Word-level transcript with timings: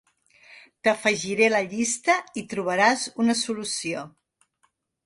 T'afegiré 0.87 1.45
a 1.49 1.53
la 1.57 1.61
llista 1.75 2.17
i 2.43 2.45
trobaràs 2.55 3.07
una 3.27 3.41
solució. 3.47 4.07